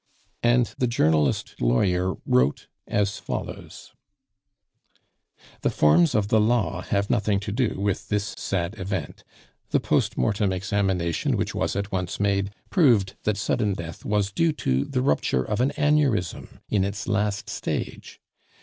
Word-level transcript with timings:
And 0.41 0.73
the 0.79 0.87
journalist 0.87 1.61
lawyer 1.61 2.15
wrote 2.25 2.65
as 2.87 3.19
follows: 3.19 3.93
"The 5.61 5.69
forms 5.69 6.15
of 6.15 6.29
the 6.29 6.41
law 6.41 6.81
have 6.81 7.11
nothing 7.11 7.39
to 7.41 7.51
do 7.51 7.79
with 7.79 8.09
this 8.09 8.33
sad 8.35 8.79
event. 8.79 9.23
The 9.69 9.79
post 9.79 10.17
mortem 10.17 10.51
examination, 10.51 11.37
which 11.37 11.53
was 11.53 11.75
at 11.75 11.91
once 11.91 12.19
made, 12.19 12.49
proved 12.71 13.13
that 13.25 13.37
sudden 13.37 13.73
death 13.75 14.03
was 14.03 14.31
due 14.31 14.53
to 14.53 14.85
the 14.85 15.03
rupture 15.03 15.43
of 15.43 15.61
an 15.61 15.69
aneurism 15.77 16.61
in 16.67 16.83
its 16.83 17.07
last 17.07 17.47
stage. 17.47 18.19